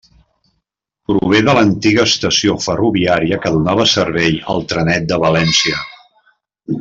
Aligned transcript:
Prové 1.09 1.41
de 1.49 1.53
l'antiga 1.57 2.05
estació 2.11 2.55
ferroviària 2.65 3.39
que 3.45 3.51
donava 3.59 3.87
servei 3.95 4.39
al 4.55 4.65
trenet 4.73 5.07
de 5.13 5.21
València. 5.29 5.83